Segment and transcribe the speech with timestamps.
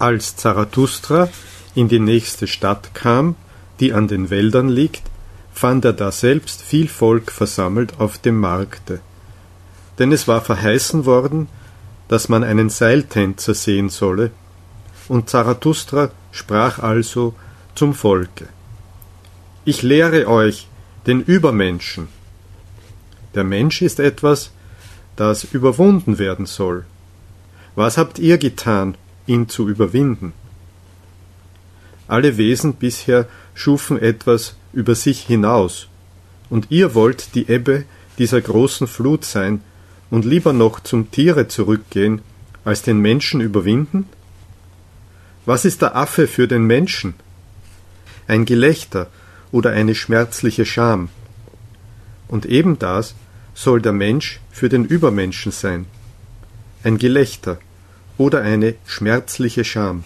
[0.00, 1.28] Als Zarathustra
[1.74, 3.36] in die nächste Stadt kam,
[3.80, 5.02] die an den Wäldern liegt,
[5.52, 9.00] fand er daselbst viel Volk versammelt auf dem Markte.
[9.98, 11.48] Denn es war verheißen worden,
[12.08, 14.30] dass man einen Seiltänzer sehen solle,
[15.08, 17.34] und Zarathustra sprach also
[17.74, 18.48] zum Volke.
[19.66, 20.66] Ich lehre euch
[21.06, 22.08] den Übermenschen.
[23.34, 24.50] Der Mensch ist etwas,
[25.16, 26.86] das überwunden werden soll.
[27.74, 28.96] Was habt ihr getan,
[29.30, 30.32] ihn zu überwinden?
[32.08, 35.86] Alle Wesen bisher schufen etwas über sich hinaus,
[36.50, 37.84] und ihr wollt die Ebbe
[38.18, 39.60] dieser großen Flut sein
[40.10, 42.22] und lieber noch zum Tiere zurückgehen,
[42.64, 44.08] als den Menschen überwinden?
[45.46, 47.14] Was ist der Affe für den Menschen?
[48.26, 49.08] Ein Gelächter
[49.52, 51.08] oder eine schmerzliche Scham.
[52.26, 53.14] Und eben das
[53.54, 55.86] soll der Mensch für den Übermenschen sein.
[56.82, 57.58] Ein Gelächter
[58.20, 60.04] oder eine schmerzliche Scham.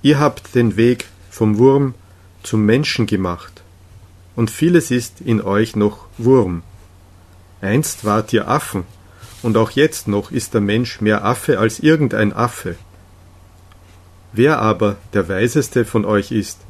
[0.00, 1.92] Ihr habt den Weg vom Wurm
[2.42, 3.62] zum Menschen gemacht,
[4.34, 6.62] und vieles ist in euch noch Wurm.
[7.60, 8.84] Einst wart ihr Affen,
[9.42, 12.76] und auch jetzt noch ist der Mensch mehr Affe als irgendein Affe.
[14.32, 16.60] Wer aber der Weiseste von euch ist,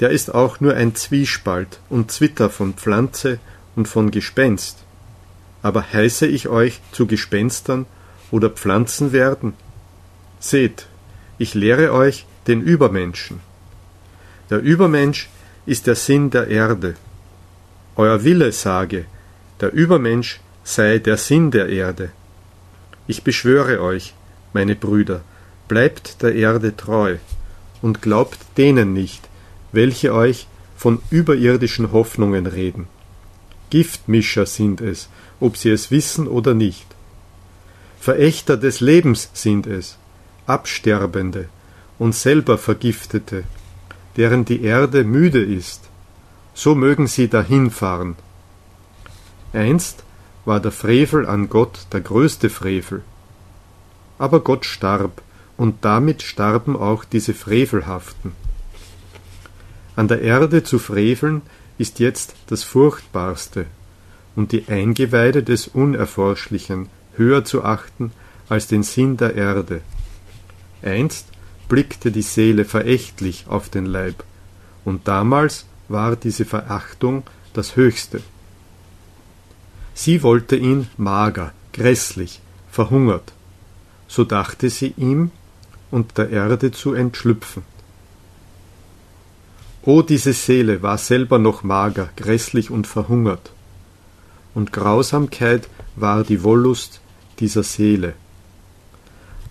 [0.00, 3.38] der ist auch nur ein Zwiespalt und Zwitter von Pflanze
[3.74, 4.84] und von Gespenst.
[5.62, 7.86] Aber heiße ich euch zu Gespenstern
[8.30, 9.54] oder Pflanzen werden?
[10.40, 10.86] Seht,
[11.38, 13.40] ich lehre euch den Übermenschen.
[14.50, 15.28] Der Übermensch
[15.66, 16.94] ist der Sinn der Erde.
[17.96, 19.06] Euer Wille sage,
[19.60, 22.10] der Übermensch sei der Sinn der Erde.
[23.06, 24.14] Ich beschwöre euch,
[24.52, 25.22] meine Brüder,
[25.68, 27.16] bleibt der Erde treu
[27.82, 29.28] und glaubt denen nicht,
[29.72, 32.86] welche euch von überirdischen Hoffnungen reden.
[33.70, 35.08] Giftmischer sind es,
[35.40, 36.86] ob sie es wissen oder nicht.
[38.04, 39.96] Verächter des Lebens sind es,
[40.44, 41.48] Absterbende
[41.98, 43.44] und selber Vergiftete,
[44.18, 45.88] deren die Erde müde ist,
[46.52, 48.16] so mögen sie dahinfahren.
[49.54, 50.04] Einst
[50.44, 53.00] war der Frevel an Gott der größte Frevel.
[54.18, 55.22] Aber Gott starb,
[55.56, 58.32] und damit starben auch diese Frevelhaften.
[59.96, 61.40] An der Erde zu freveln
[61.78, 63.64] ist jetzt das Furchtbarste,
[64.36, 68.12] und die Eingeweide des Unerforschlichen höher zu achten
[68.48, 69.80] als den Sinn der Erde.
[70.82, 71.26] Einst
[71.68, 74.24] blickte die Seele verächtlich auf den Leib,
[74.84, 78.20] und damals war diese Verachtung das Höchste.
[79.94, 83.32] Sie wollte ihn mager, grässlich, verhungert,
[84.08, 85.30] so dachte sie ihm
[85.90, 87.62] und der Erde zu entschlüpfen.
[89.82, 93.52] O diese Seele war selber noch mager, grässlich und verhungert,
[94.54, 97.00] und Grausamkeit war die Wollust
[97.40, 98.14] dieser Seele.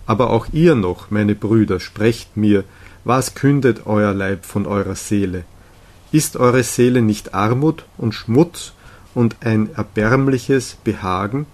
[0.06, 2.64] Aber auch ihr noch, meine Brüder, sprecht mir,
[3.04, 5.44] was kündet euer Leib von eurer Seele?
[6.12, 8.72] Ist eure Seele nicht Armut und Schmutz
[9.14, 11.46] und ein erbärmliches Behagen?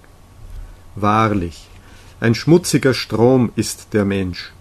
[0.97, 1.69] Wahrlich,
[2.21, 4.53] ein schmutziger Strom ist der Mensch.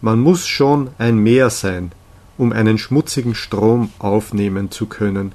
[0.00, 1.92] Man muss schon ein Meer sein,
[2.36, 5.32] um einen schmutzigen Strom aufnehmen zu können,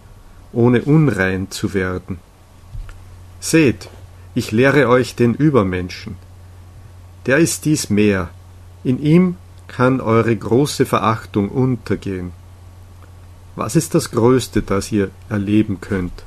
[0.51, 2.19] ohne unrein zu werden.
[3.39, 3.89] Seht,
[4.35, 6.15] ich lehre euch den Übermenschen,
[7.25, 8.29] der ist dies mehr,
[8.83, 12.31] in ihm kann eure große Verachtung untergehen.
[13.55, 16.23] Was ist das Größte, das ihr erleben könnt?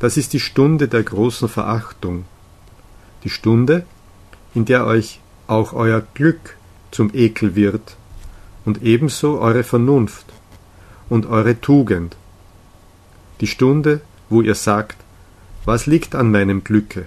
[0.00, 2.24] Das ist die Stunde der großen Verachtung,
[3.22, 3.84] die Stunde,
[4.54, 6.56] in der euch auch euer Glück
[6.90, 7.96] zum Ekel wird
[8.64, 10.26] und ebenso eure Vernunft
[11.08, 12.16] und eure Tugend,
[13.40, 15.03] die Stunde, wo ihr sagt,
[15.64, 17.06] was liegt an meinem Glücke?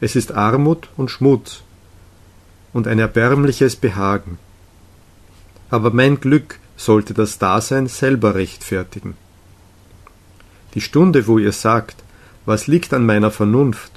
[0.00, 1.62] Es ist Armut und Schmutz,
[2.72, 4.38] und ein erbärmliches Behagen.
[5.70, 9.16] Aber mein Glück sollte das Dasein selber rechtfertigen.
[10.74, 12.02] Die Stunde, wo ihr sagt,
[12.44, 13.92] was liegt an meiner Vernunft?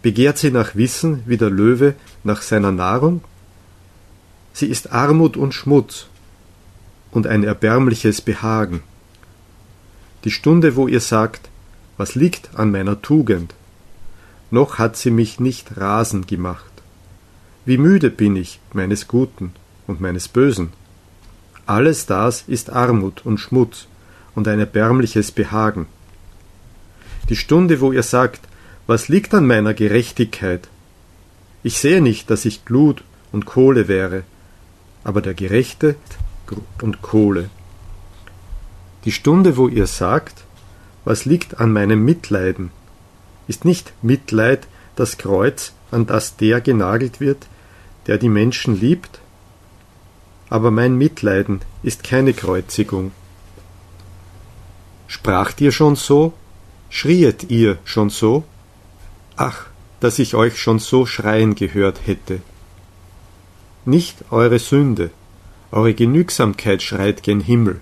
[0.00, 3.22] Begehrt sie nach Wissen wie der Löwe nach seiner Nahrung?
[4.52, 6.06] Sie ist Armut und Schmutz
[7.10, 8.82] und ein erbärmliches Behagen.
[10.24, 11.49] Die Stunde, wo ihr sagt,
[12.00, 13.54] was liegt an meiner Tugend?
[14.50, 16.72] Noch hat sie mich nicht rasend gemacht.
[17.66, 19.52] Wie müde bin ich meines Guten
[19.86, 20.72] und meines Bösen.
[21.66, 23.86] Alles das ist Armut und Schmutz
[24.34, 25.88] und ein erbärmliches Behagen.
[27.28, 28.40] Die Stunde, wo ihr sagt,
[28.86, 30.68] was liegt an meiner Gerechtigkeit?
[31.62, 34.22] Ich sehe nicht, dass ich Glut und Kohle wäre,
[35.04, 35.96] aber der Gerechte
[36.80, 37.50] und Kohle.
[39.04, 40.44] Die Stunde, wo ihr sagt,
[41.04, 42.70] was liegt an meinem Mitleiden,
[43.48, 44.66] ist nicht Mitleid
[44.96, 47.46] das Kreuz, an das der genagelt wird,
[48.06, 49.20] der die Menschen liebt?
[50.48, 53.12] Aber mein Mitleiden ist keine Kreuzigung.
[55.08, 56.32] Spracht ihr schon so?
[56.90, 58.44] Schrieet ihr schon so?
[59.36, 59.66] Ach,
[59.98, 62.42] dass ich euch schon so schreien gehört hätte.
[63.84, 65.10] Nicht eure Sünde,
[65.72, 67.80] eure Genügsamkeit schreit gen Himmel.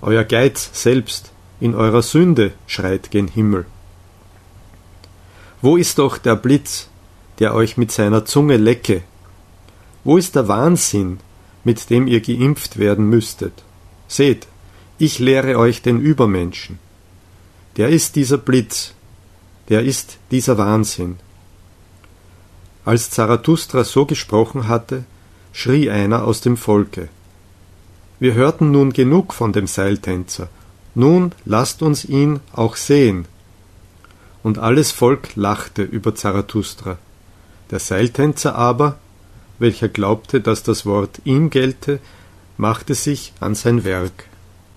[0.00, 1.33] Euer Geiz selbst
[1.64, 3.64] in eurer Sünde schreit gen Himmel.
[5.62, 6.88] Wo ist doch der Blitz,
[7.38, 9.02] der euch mit seiner Zunge lecke?
[10.04, 11.20] Wo ist der Wahnsinn,
[11.64, 13.54] mit dem ihr geimpft werden müsstet?
[14.08, 14.46] Seht,
[14.98, 16.78] ich lehre euch den Übermenschen.
[17.78, 18.92] Der ist dieser Blitz,
[19.70, 21.16] der ist dieser Wahnsinn.
[22.84, 25.04] Als Zarathustra so gesprochen hatte,
[25.54, 27.08] schrie einer aus dem Volke.
[28.20, 30.50] Wir hörten nun genug von dem Seiltänzer,
[30.94, 33.26] nun lasst uns ihn auch sehen,
[34.42, 36.98] und alles Volk lachte über Zarathustra.
[37.70, 38.98] Der Seiltänzer aber,
[39.58, 41.98] welcher glaubte, dass das Wort ihm gelte,
[42.56, 44.26] machte sich an sein Werk.